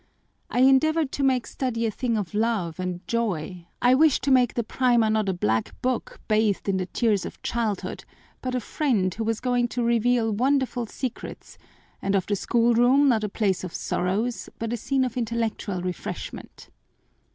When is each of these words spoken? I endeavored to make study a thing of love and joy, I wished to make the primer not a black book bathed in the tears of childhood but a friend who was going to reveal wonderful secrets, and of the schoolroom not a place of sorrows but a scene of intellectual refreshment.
I 0.49 0.61
endeavored 0.61 1.11
to 1.11 1.23
make 1.23 1.45
study 1.45 1.85
a 1.85 1.91
thing 1.91 2.17
of 2.17 2.33
love 2.33 2.79
and 2.79 3.07
joy, 3.07 3.67
I 3.83 3.93
wished 3.93 4.23
to 4.23 4.31
make 4.31 4.55
the 4.55 4.63
primer 4.63 5.11
not 5.11 5.29
a 5.29 5.31
black 5.33 5.79
book 5.83 6.19
bathed 6.27 6.67
in 6.67 6.77
the 6.77 6.87
tears 6.87 7.23
of 7.23 7.39
childhood 7.43 8.03
but 8.41 8.55
a 8.55 8.59
friend 8.61 9.13
who 9.13 9.23
was 9.23 9.39
going 9.39 9.67
to 9.67 9.83
reveal 9.83 10.31
wonderful 10.31 10.87
secrets, 10.87 11.59
and 12.01 12.15
of 12.15 12.25
the 12.25 12.35
schoolroom 12.35 13.09
not 13.09 13.23
a 13.23 13.29
place 13.29 13.63
of 13.63 13.75
sorrows 13.75 14.49
but 14.57 14.73
a 14.73 14.77
scene 14.77 15.05
of 15.05 15.17
intellectual 15.17 15.83
refreshment. 15.83 16.71